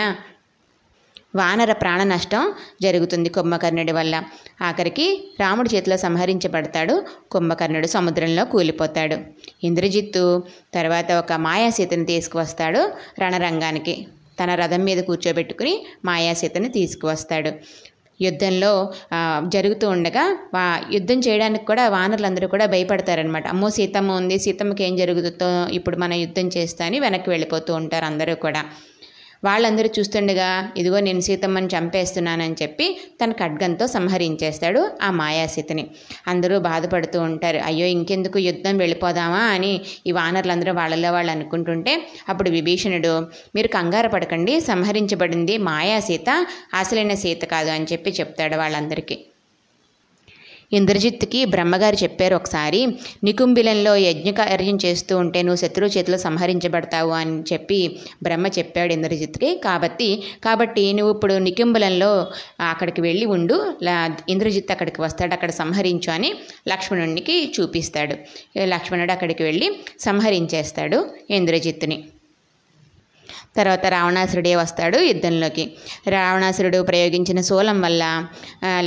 వానర 1.34 1.72
ప్రాణ 1.72 2.00
నష్టం 2.02 2.42
జరుగుతుంది 2.82 3.28
కుంభకర్ణుడి 3.28 3.92
వల్ల. 3.98 4.14
ఆఖరికి 4.62 5.06
రాముడి 5.40 5.70
చేతిలో 5.74 5.96
సంహరించబడతాడు. 5.96 6.94
కుంభకర్ణుడు 7.32 7.88
సముద్రంలో 7.96 8.44
కూలిపోతాడు. 8.44 9.18
ఇంద్రజిత్తు 9.64 10.24
తర్వాత 10.74 11.12
ఒక 11.22 11.32
మాయాసీతని 11.48 12.06
తీసుకువస్తాడు 12.06 12.82
రణరంగానికి. 13.22 13.94
తన 14.40 14.50
రథం 14.54 14.82
మీద 14.84 15.00
కూర్చోబెట్టుకుని 15.08 15.74
మాయాసీతని 16.04 16.68
తీసుకువస్తాడు. 16.78 17.52
యుద్ధంలో 18.20 18.70
జరుగుతూ 19.54 19.86
ఉండగా 19.88 20.24
వా 20.54 20.64
యుద్ధం 20.92 21.18
చేయడానికి 21.18 21.64
కూడా 21.64 21.84
వానరులందరూ 21.88 22.46
కూడా 22.48 22.66
భయపడతారనమాట 22.66 23.46
అమ్మో 23.46 23.68
సీతమ్మ 23.70 24.12
ఉంది 24.12 24.36
సీతమ్మకి 24.38 24.82
ఏం 24.84 24.96
జరుగుతుందో 24.96 25.48
ఇప్పుడు 25.78 25.96
మన 25.96 26.12
యుద్ధం 26.24 26.48
చేస్తా 26.56 26.82
అని 26.86 26.98
వెనక్కి 27.00 27.30
వెళ్ళిపోతూ 27.30 27.72
ఉంటారు 27.74 28.04
అందరూ 28.04 28.34
కూడా. 28.34 28.62
వాళ్ళందరూ 29.44 29.88
చూస్తుండగా 29.98 30.72
ఇదిగో 30.76 31.00
నేను 31.00 31.20
సీతమ్మని 31.20 31.66
చంపేస్తున్నానని 31.66 32.56
చెప్పి 32.62 33.00
తన 33.24 33.32
ఖడ్గంతో 33.32 33.86
సంహరించేస్తాడు 33.86 34.90
ఆ 35.02 35.10
మాయాసీతని. 35.10 35.86
అందరూ 36.28 36.58
బాధపడుతూ 36.58 37.20
ఉంటారు. 37.20 37.58
అయ్యో 37.58 37.86
ఇంకెందుకు 37.86 38.38
యుద్ధం 38.38 38.76
వెళ్ళిపోదామా? 38.76 39.42
అని 39.56 39.80
ఈ 40.06 40.12
వానరులందరూ 40.12 40.72
వాళ్ళలో 40.72 41.12
వాళ్ళు 41.12 41.32
అనుకుంటుంటే 41.32 42.08
అప్పుడు 42.28 42.50
విభీషణుడు 42.50 43.26
మీరు 43.54 43.68
కంగారు 43.68 44.08
పడకండి. 44.08 44.60
సంహరించబడింది 44.60 45.58
మాయాసీత. 45.58 46.46
అసలైన 46.74 47.14
సీత 47.14 47.44
కాదు 47.44 47.70
అని 47.70 47.84
చెప్పి 47.92 48.10
చెప్తాడు 48.10 48.56
వాళ్ళందరికీ. 48.56 49.18
ఇంద్రజిత్తుకి 50.72 51.40
బ్రహ్మగారు 51.44 51.96
చెప్పారు 52.02 52.34
ఒకసారి 52.36 52.80
నికుంభిలంలో 53.24 53.96
యజ్ఞకార్యం 53.96 54.76
చేస్తూ 54.84 55.12
ఉంటే 55.18 55.42
నువ్వు 55.42 55.60
శత్రువు 55.60 55.92
చేతిలో 55.96 56.18
సంహరించబడతావు 56.18 57.12
అని 57.20 57.36
చెప్పి 57.52 57.80
బ్రహ్మ 58.22 58.46
చెప్పాడు 58.58 58.92
ఇంద్రజిత్తుకి 58.92 59.50
కాబట్టి 59.56 60.08
కాబట్టి 60.44 60.84
నువ్వు 60.92 61.12
ఇప్పుడు 61.14 61.34
నికుంభిలంలో 61.48 62.10
అక్కడికి 62.70 63.00
వెళ్ళి 63.00 63.26
ఉండు 63.26 63.58
ఇంద్రజిత్ 64.34 64.72
అక్కడికి 64.72 65.00
వస్తాడు 65.02 65.34
అక్కడ 65.34 65.50
సంహరించు 65.60 66.10
అని 66.16 66.30
లక్ష్మణుడికి 66.68 67.36
చూపిస్తాడు. 67.56 68.16
లక్ష్మణుడు 68.74 69.12
అక్కడికి 69.12 69.42
వెళ్ళి 69.42 69.68
సంహరించేస్తాడు 70.06 70.98
ఇంద్రజిత్తుని 71.30 71.98
తర్వాత 73.56 73.84
రావణాసురుడే 73.94 74.52
వస్తాడు 74.54 74.98
యుద్ధంలోకి. 75.10 75.64
రావణాసురుడు 76.08 76.78
ప్రయోగించిన 76.90 77.40
శూలం 77.48 77.78
వల్ల 77.80 78.04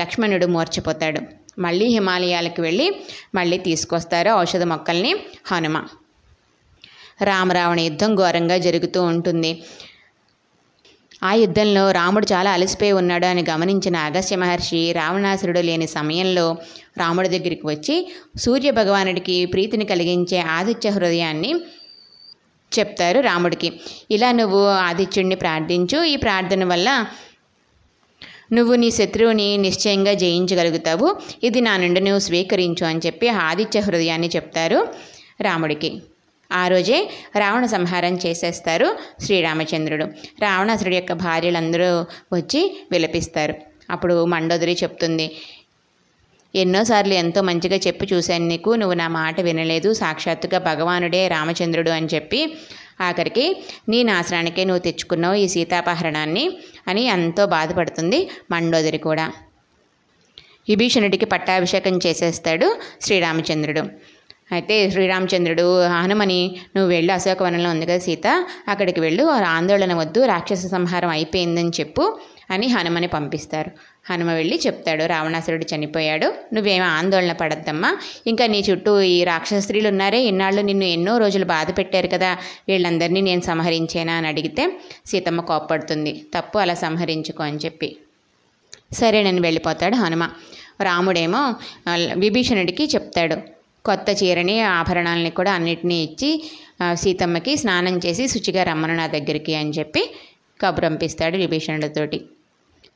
లక్ష్మణుడు 0.01 0.45
మూర్ఛపోతాడు. 0.55 1.21
మళ్ళీ 1.59 1.85
హిమాలయాలకు 1.85 2.61
వెళ్ళి 2.61 2.95
మళ్ళీ 3.35 3.57
తీసుకొస్తారు 3.57 4.29
ఔషధ 4.29 4.63
మొక్కల్ని. 4.63 5.15
హనుమ. 5.45 5.83
రామరావణ 7.23 7.79
యుద్ధం 7.79 8.15
ఘోరంగా 8.15 8.57
జరుగుతూ 8.57 9.03
ఉంటుంది. 9.03 9.63
ఆ 11.23 11.33
యుద్ధంలో 11.33 11.91
రాముడు 11.91 12.25
చాలా 12.33 12.51
అలసిపోయి 12.51 12.91
ఉన్నాడు 12.91 13.25
అని 13.25 13.45
గమనించిన 13.49 13.95
అగస్త్య 13.97 14.35
మహర్షి 14.35 14.91
రావణాసురుడు 14.91 15.59
లేని 15.59 15.87
సమయంలో 15.87 16.57
రాముడి 16.97 17.29
దగ్గరికి 17.29 17.67
వచ్చి 17.67 18.11
సూర్య 18.37 18.71
భగవానుడికి 18.71 19.45
ప్రీతిని 19.45 19.85
కలిగించే 19.85 20.39
ఆదిత్య 20.39 20.89
హృదయాన్ని 20.89 21.53
చెప్తారు 22.79 23.19
రాముడికి. 23.19 23.73
ఇలా 24.11 24.31
నువ్వు 24.31 24.67
ఆదిత్యుడిని 24.67 25.35
ప్రార్థించు. 25.35 26.03
ఈ 26.03 26.15
ప్రార్థన 26.15 26.65
వల్ల 26.65 27.05
నువ్వు 28.53 28.75
నీ 28.75 28.91
శత్రువుని 28.91 29.57
నిశ్చయంగా 29.57 30.13
జయించగలుగుతావు. 30.13 31.15
ఇది 31.43 31.61
నా 31.61 31.77
నుండి 31.77 32.01
నువ్వు 32.01 32.19
స్వీకరించు 32.19 32.85
అని 32.85 32.99
చెప్పి 33.05 33.27
ఆదిత్య 33.27 33.79
హృదయాన్ని 33.79 34.29
చెప్తారు 34.35 34.87
రాముడికి. 35.41 36.01
ఆ 36.51 36.67
రోజే 36.67 37.09
రావణ 37.37 37.65
సంహారం 37.65 38.19
చేసేస్తారు 38.25 38.97
శ్రీరామచంద్రుడు. 39.23 40.05
రావణాసురుడి 40.41 40.95
యొక్క 40.95 41.13
భార్యలందరూ 41.13 42.05
వచ్చి 42.35 42.85
విలపిస్తారు. 42.91 43.55
అప్పుడు 43.89 44.25
మండోదరి 44.25 44.77
చెప్తుంది 44.83 45.31
ఎన్నోసార్లు 46.55 47.13
ఎంతో 47.13 47.41
మంచిగా 47.41 47.77
చెప్పి 47.87 48.07
చూశాను 48.13 48.47
నీకు. 48.47 48.69
నువ్వు 48.69 48.93
నా 48.93 49.07
మాట 49.07 49.41
వినలేదు. 49.41 49.93
సాక్షాత్తుగా 49.93 50.59
భగవానుడే 50.59 51.27
రామచంద్రుడు 51.27 51.89
అని 51.89 52.07
చెప్పి 52.15 52.53
ఆఖరికి 52.99 53.45
నీ 53.89 53.99
నాశనానికే 54.03 54.63
నువ్వు 54.63 54.83
తెచ్చుకున్నావు 54.83 55.35
ఈ 55.35 55.47
సీతాపహరణాన్ని 55.47 56.45
అని 56.87 57.03
ఎంతో 57.15 57.45
బాధపడుతుంది 57.45 58.19
మండోదరి 58.51 58.97
కూడా. 58.97 59.25
విభీషణుడికి 60.69 61.25
పట్టాభిషేకం 61.25 61.95
చేసేస్తాడు 62.05 62.67
శ్రీరామచంద్రుడు. 63.01 63.83
అయితే 64.51 64.75
శ్రీరామచంద్రుడు 64.91 65.65
హనుమని 65.93 66.39
నువ్వు 66.75 66.89
వెళ్ళు 66.89 67.11
అశోకవనంలో 67.13 67.69
ఉంది 67.69 67.85
కదా 67.85 67.97
సీత 67.97 68.27
అక్కడికి 68.67 68.99
వెళ్ళు 68.99 69.23
ఆందోళన 69.57 69.93
వద్దు 69.93 70.21
రాక్షస 70.25 70.65
సంహారం 70.67 71.09
అయిపోయిందని 71.09 71.71
చెప్పు 71.79 72.03
అని 72.51 72.67
హనుమని 72.67 73.07
పంపిస్తారు. 73.07 73.71
హనుమ 74.09 74.29
వెళ్ళి 74.31 74.57
చెప్తాడు 74.65 75.03
రావణాసురుడు 75.05 75.65
చనిపోయాడు. 75.71 76.27
నువ్వేమీ 76.53 76.85
ఆందోళన 76.97 77.31
పడద్దమ్మా. 77.31 77.89
ఇంకా 78.27 78.45
నీ 78.47 78.59
చుట్టూ 78.59 78.91
ఈ 79.01 79.23
రాక్షస 79.23 79.59
స్త్రీలు 79.63 79.87
ఉన్నారే 79.87 80.19
ఇన్నాళ్ళు 80.23 80.61
నిన్ను 80.61 80.87
ఎన్నో 80.95 81.17
రోజులు 81.17 81.45
బాధ 81.45 81.67
పెట్టారు 81.77 82.07
కదా. 82.07 82.31
వీళ్ళందరినీ 82.67 83.21
నేను 83.21 83.41
సంహరించేనా 83.41 84.13
అని 84.13 84.27
అడిగితే 84.27 84.63
సీతమ్మ 85.05 85.41
కోప్పడుతుంది. 85.41 86.13
తప్పు 86.35 86.59
అలా 86.59 86.73
సంహరించుకో 86.85 87.43
అని 87.43 87.59
చెప్పి. 87.65 87.89
సరే 88.93 89.23
నేను 89.23 89.41
వెళ్ళిపోతాడు 89.41 89.95
హనుమ. 89.95 90.23
రాముడేమో 90.81 91.41
విభీషణుడికి 92.17 92.85
చెప్తాడు. 92.95 93.37
కొత్త 93.85 94.09
చీరని 94.23 94.61
ఆభరణాలని 94.77 95.29
కూడా 95.29 95.51
అన్నిటినీ 95.51 95.97
ఇచ్చి 96.03 96.29
సీతమ్మకి 96.93 97.57
స్నానం 97.57 97.97
చేసి 98.05 98.23
శుచిగా 98.27 98.63
రమ్మను 98.63 98.95
నా 98.95 99.05
దగ్గరికి 99.07 99.55
అని 99.55 99.69
చెప్పి 99.69 100.01
కబురంపిస్తాడు 100.61 101.37
విభీషణుడితోటి 101.37 102.19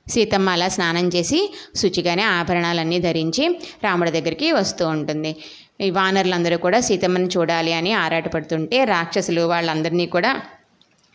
సీతమ్మ 0.10 0.50
అలా 0.50 0.68
స్నానం 0.68 1.08
చేసి 1.08 1.54
శుచిగానే 1.76 2.24
ఆభరణాలన్నీ 2.24 3.00
ధరించి 3.00 3.60
రాముడి 3.84 4.12
దగ్గరికి 4.12 4.52
వస్తూ 4.52 4.88
ఉంటుంది. 4.88 5.36
ఈ 5.82 5.90
వానరులందరూ 5.90 6.58
కూడా 6.58 6.80
సీతమ్మని 6.80 7.26
చూడాలి 7.26 7.74
అని 7.74 7.94
ఆరాటపడుతుంటే 7.94 8.86
రాక్షసులు 8.86 9.42
వాళ్ళందరినీ 9.42 10.06
కూడా 10.06 10.42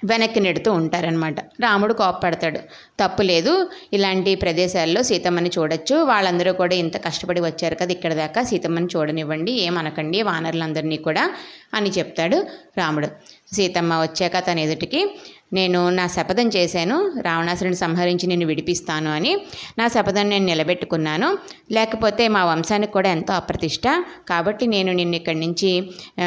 వెనక్కి 0.05 0.41
నెడుతూ 0.41 0.73
ఉంటారనమాట 0.73 1.41
రాముడు 1.41 1.93
కోప్పడతాడు. 1.93 2.59
తప్పు 3.01 3.23
లేదు. 3.23 3.71
ఇలాంటి 3.93 4.35
ప్రదేశాల్లో 4.35 5.03
సీతమ్మని 5.03 5.51
చూడొచ్చు. 5.59 5.97
వాళ్ళందరూ 5.97 6.53
కూడా 6.53 6.75
ఇంత 6.75 7.05
కష్టపడి 7.05 7.41
వచ్చారు 7.41 7.75
కదా 7.75 7.93
ఇక్కడ 7.93 8.15
దాకా 8.15 8.43
సీతమ్మని 8.43 8.89
చూడనివ్వండి 8.97 9.53
ఏమనకండి 9.53 10.23
వానరులందరినీ 10.23 10.97
కూడా 10.97 11.31
అని 11.75 11.91
చెప్తాడు 11.91 12.47
రాముడు. 12.79 13.09
సీతమ్మ 13.53 13.95
వచ్చాక 13.95 14.39
తన 14.39 14.59
ఎదుటికి 14.59 15.21
నేను 15.55 15.81
నా 15.99 16.05
శపథం 16.17 16.49
చేశాను. 16.57 16.97
రావణాసురుని 17.23 17.79
సంహరించి 17.83 18.27
నేను 18.33 18.47
విడిపిస్తాను 18.47 19.11
అని 19.11 19.33
నా 19.79 19.87
శపథం 19.89 20.27
నేను 20.29 20.47
నిలబెట్టుకున్నాను. 20.53 21.29
లేకపోతే 21.73 22.27
మా 22.37 22.43
వంశానికి 22.45 22.93
కూడా 22.93 23.11
ఎంతో 23.11 23.35
అప్రతిష్ట. 23.35 23.87
కాబట్టి 24.29 24.67
నేను 24.75 24.93
నిన్ను 24.93 25.17
ఇక్కడి 25.17 25.41
నుంచి 25.41 25.71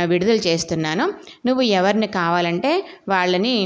విడుదల 0.06 0.40
చేస్తున్నాను. 0.48 1.08
నువ్వు 1.46 1.66
ఎవరిని 1.80 2.08
కావాలంటే 2.20 2.72
వాళ్ళని 3.10 3.58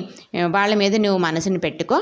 వాళ్ళ 0.48 0.74
మీద 0.84 0.96
నువ్వు 1.06 1.22
మనసుని 1.28 1.62
పెట్టుకో. 1.68 2.00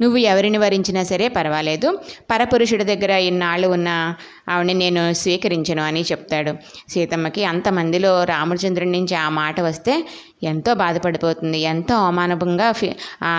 నువ్వు 0.00 0.18
ఎవరిని 0.30 0.58
వరించినా 0.58 1.02
సరే 1.02 1.28
పర్వాలేదు. 1.28 1.88
పరపురుషుడి 2.30 2.84
దగ్గర 2.84 3.12
ఇన్నాళ్ళు 3.28 3.68
ఉన్న 3.68 3.88
ఆవిడని 4.48 4.74
నేను 4.74 5.02
స్వీకరించను 5.22 5.82
అని 5.82 6.02
చెప్తాడు. 6.10 6.52
సీతమ్మకి 6.88 7.44
అంతమందిలో 7.44 8.12
రామచంద్రుడి 8.24 8.92
నుంచి 8.98 9.14
ఆ 9.24 9.28
మాట 9.40 9.56
వస్తే 9.60 9.94
ఎంతో 10.42 10.74
బాధపడిపోతుంది. 10.74 11.60
ఎంతో 11.72 11.94
అవమానభంగా 12.02 12.68
ఫీ 12.72 12.90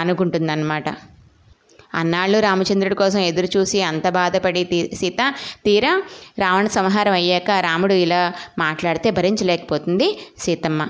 అనుకుంటుందన్నమాట. 0.02 0.90
అన్నాళ్ళు 2.00 2.40
రామచంద్రుడి 2.40 2.96
కోసం 2.96 3.20
ఎదురు 3.20 3.48
చూసి 3.58 3.78
అంత 3.82 4.08
బాధపడి 4.18 4.62
తీ 4.64 4.80
సీత 5.00 5.22
తీరా 5.66 5.94
రావణ 6.40 6.68
సంహారం 6.68 7.14
అయ్యాక 7.14 7.52
రాముడు 7.68 7.96
ఇలా 8.06 8.20
మాట్లాడితే 8.60 9.10
భరించలేకపోతుంది 9.12 10.08
సీతమ్మ. 10.40 10.82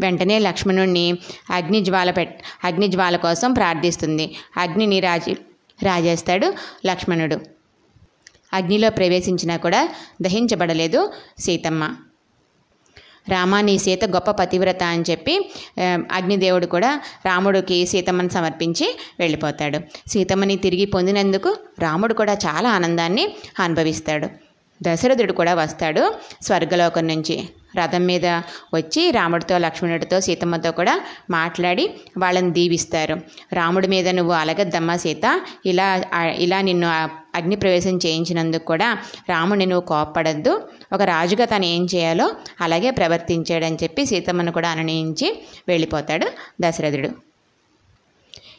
వెంటనే 0.00 0.38
లక్ష్మణుణ్ణి 0.38 1.06
అగ్నిజ్వాల 1.50 2.10
పెట్ 2.10 2.34
అగ్నిజ్వాల 2.64 3.16
కోసం 3.16 3.52
ప్రార్థిస్తుంది. 3.52 4.26
అగ్నిని 4.56 5.00
రాజి 5.00 5.34
రాజేస్తాడు 5.82 6.48
లక్ష్మణుడు. 6.86 7.38
అగ్నిలో 8.52 8.90
ప్రవేశించినా 8.90 9.56
కూడా 9.56 9.80
దహించబడలేదు 10.22 11.00
సీతమ్మ. 11.38 11.84
రామాని 13.28 13.78
సీత 13.78 14.04
గొప్ప 14.04 14.30
పతివ్రత 14.30 14.82
అని 14.82 15.04
చెప్పి 15.10 15.34
అగ్నిదేవుడు 16.12 16.66
కూడా 16.66 16.90
రాముడికి 17.26 17.78
సీతమ్మని 17.86 18.30
సమర్పించి 18.30 18.86
వెళ్ళిపోతాడు. 19.20 19.78
సీతమ్మని 20.10 20.56
తిరిగి 20.56 20.86
పొందినందుకు 20.94 21.56
రాముడు 21.78 22.14
కూడా 22.14 22.34
చాలా 22.46 22.70
ఆనందాన్ని 22.70 23.24
అనుభవిస్తాడు. 23.58 24.47
దశరథుడు 24.82 25.32
కూడా 25.32 25.54
వస్తాడు 25.54 26.14
స్వర్గలోకం 26.42 27.06
నుంచి. 27.08 27.36
రథం 27.78 28.06
మీద 28.06 28.26
వచ్చి 28.74 29.10
రాముడితో 29.10 29.58
లక్ష్మణుడితో 29.58 30.20
సీతమ్మతో 30.20 30.70
కూడా 30.72 31.00
మాట్లాడి 31.30 31.84
వాళ్ళని 32.18 32.50
దీవిస్తారు. 32.50 33.16
రాముడి 33.52 33.88
మీద 33.88 34.08
నువ్వు 34.08 34.34
అలగద్దమ్మా 34.34 34.96
సీత. 34.96 35.40
ఇలా 35.66 36.02
ఇలా 36.36 36.60
నిన్ను 36.60 36.88
అగ్ని 37.34 37.56
ప్రవేశం 37.56 37.96
చేయించినందుకు 38.06 38.64
కూడా 38.64 38.98
రాముడిని 39.28 39.66
నువ్వు 39.66 39.86
కోప్పడద్దు. 39.86 40.54
ఒక 40.92 41.02
రాజుగా 41.02 41.44
తను 41.44 41.64
ఏం 41.64 41.86
చేయాలో 41.94 42.28
అలాగే 42.60 42.90
ప్రవర్తించాడని 42.90 43.78
చెప్పి 43.82 44.06
సీతమ్మను 44.06 44.52
కూడా 44.52 44.68
అనునయించి 44.68 45.30
వెళ్ళిపోతాడు 45.68 46.28
దశరథుడు. 46.60 47.27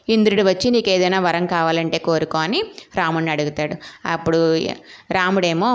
ఇంద్రుడు 0.09 0.43
వచ్చి 0.49 0.67
నీకు 0.75 0.89
ఏదైనా 0.95 1.19
వరం 1.19 1.45
కావాలంటే 1.45 1.97
కోరుకో 2.07 2.37
అని 2.45 2.59
రాముడిని 2.99 3.31
అడుగుతాడు. 3.31 3.75
అప్పుడు 4.13 4.39
రాముడేమో 5.17 5.71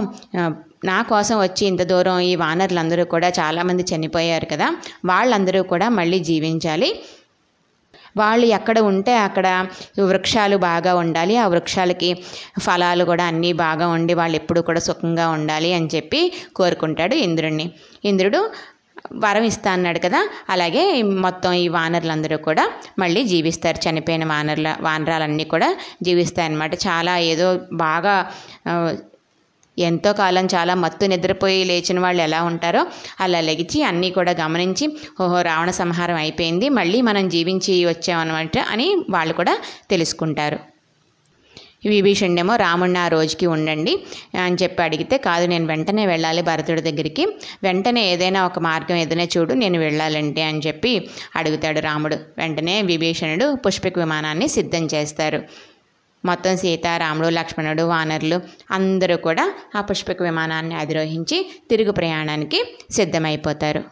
నా 0.90 0.96
కోసం 1.10 1.36
వచ్చి 1.40 1.64
ఇంత 1.66 1.82
దూరం 1.90 2.18
ఈ 2.30 2.32
వానరులందరూ 2.36 3.04
కూడా 3.12 3.28
చాలామంది 3.40 3.82
చనిపోయారు 3.92 4.46
కదా 4.52 4.66
వాళ్ళందరూ 5.04 5.60
కూడా 5.72 5.86
మళ్ళీ 5.98 6.18
జీవించాలి. 6.30 6.90
వాళ్ళు 8.16 8.46
ఎక్కడ 8.56 8.78
ఉంటే 8.90 9.12
అక్కడ 9.26 9.46
వృక్షాలు 10.00 10.56
బాగా 10.66 10.92
ఉండాలి. 10.94 11.34
ఆ 11.36 11.46
వృక్షాలకి 11.52 12.10
ఫలాలు 12.66 13.04
కూడా 13.04 13.24
అన్నీ 13.30 13.50
బాగా 13.62 13.86
ఉండి 13.96 14.14
వాళ్ళు 14.20 14.36
ఎప్పుడు 14.40 14.60
కూడా 14.68 14.80
సుఖంగా 14.88 15.26
ఉండాలి 15.36 15.70
అని 15.78 15.88
చెప్పి 15.94 16.20
కోరుకుంటాడు 16.56 17.16
ఇంద్రుడిని 17.26 17.66
ఇంద్రుడు 18.04 18.40
వరం 19.12 19.42
ఇస్తా 19.42 19.72
అన్నాడు 19.72 19.98
కదా. 19.98 20.28
అలాగే 20.50 21.02
మొత్తం 21.02 21.52
ఈ 21.52 21.68
వానరులందరూ 21.68 22.36
కూడా 22.36 22.70
మళ్ళీ 22.98 23.24
జీవిస్తారు. 23.24 23.88
చనిపోయిన 23.88 24.24
వానరుల 24.24 24.76
వానరాలన్నీ 24.80 25.44
కూడా 25.44 25.76
జీవిస్తాయి 26.02 26.46
అన్నమాట 26.46 26.74
చాలా 26.74 27.18
ఏదో 27.18 27.48
బాగా 27.72 28.14
ఎంతో 29.78 30.12
కాలం 30.12 30.46
చాలా 30.46 30.74
మత్తు 30.74 31.04
నిద్రపోయి 31.06 31.64
లేచిన 31.64 32.00
వాళ్ళు 32.00 32.22
ఎలా 32.22 32.42
ఉంటారో 32.42 32.86
అలా 33.20 33.40
లెగిచి 33.40 33.82
అన్నీ 33.82 34.10
కూడా 34.10 34.32
గమనించి 34.32 34.86
ఓహో 35.20 35.42
రావణ 35.42 35.70
సంహారం 35.70 36.16
అయిపోయింది. 36.16 36.68
మళ్ళీ 36.68 37.00
మనం 37.00 37.28
జీవించి 37.28 37.84
వచ్చామన్నమాట 37.84 38.58
అని 38.72 39.04
వాళ్ళు 39.10 39.34
కూడా 39.34 39.58
తెలుసుకుంటారు. 39.90 40.73
విభీషణుడేమో 41.88 42.56
రాముడిని 42.56 42.98
ఆ 42.98 43.08
రోజుకి 43.08 43.46
ఉండండి 43.46 44.02
అని 44.44 44.56
చెప్పి 44.62 44.82
అడిగితే 44.82 45.18
కాదు 45.18 45.46
నేను 45.46 45.66
వెంటనే 45.66 46.06
వెళ్ళాలి 46.06 46.42
భరతుడి 46.42 46.80
దగ్గరికి. 46.80 47.26
వెంటనే 47.62 48.12
ఏదైనా 48.12 48.46
ఒక 48.46 48.58
మార్గం 48.58 48.96
ఏదైనా 48.96 49.24
చూడు 49.24 49.54
నేను 49.54 49.78
వెళ్ళాలంటే 49.78 50.42
అని 50.42 50.58
చెప్పి 50.58 51.10
అడుగుతాడు 51.36 51.80
రాముడు. 51.80 52.16
వెంటనే 52.38 52.82
విభీషణుడు 52.82 53.54
పుష్పక 53.54 53.98
విమానాన్ని 53.98 54.48
సిద్ధం 54.48 54.88
చేస్తారు. 54.94 55.42
మొత్తం 56.24 56.56
సీత 56.56 56.86
రాముడు 56.86 57.28
లక్ష్మణుడు 57.28 57.82
వానరులు 57.82 58.40
అందరూ 58.70 59.16
కూడా 59.16 59.54
ఆ 59.76 59.80
పుష్పక 59.80 60.22
విమానాన్ని 60.22 60.74
అధిరోహించి 60.74 61.52
తిరుగు 61.70 61.92
ప్రయాణానికి 61.92 62.76
సిద్ధమైపోతారు. 62.90 63.84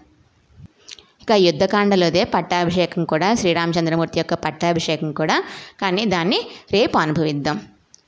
ఇక 1.22 1.32
యుద్ధకాండలోదే 1.32 2.24
పట్టాభిషేకం 2.24 3.04
కూడా 3.04 3.34
శ్రీరామచంద్రమూర్తి 3.34 4.18
యొక్క 4.18 4.34
పట్టాభిషేకం 4.34 5.12
కూడా. 5.12 5.44
కానీ 5.80 6.04
దాన్ని 6.04 6.40
రేపు 6.72 6.98
అనుభవిద్దాం. 6.98 7.60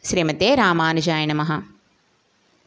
శ్రీమతే 0.07 0.55
రామానుజాయ 0.55 1.25
నమ. 1.25 1.43